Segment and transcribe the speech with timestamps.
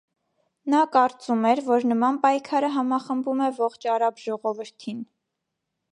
[0.73, 5.09] Նա կարծում էր, որ նման պայքարը համախմբում է ողջ արաբ ժողովրդին։